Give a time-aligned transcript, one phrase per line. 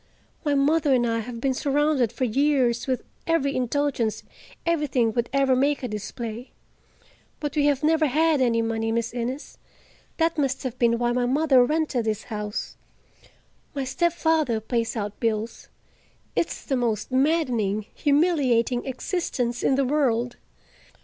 [0.43, 4.23] My mother and I have been surrounded for years with every indulgence
[4.65, 6.49] everything that would make a display.
[7.39, 9.59] But we have never had any money, Miss Innes;
[10.17, 12.77] that must have been why mother rented this house.
[13.75, 15.67] My stepfather pays our bills.
[16.35, 20.37] It's the most maddening, humiliating existence in the world.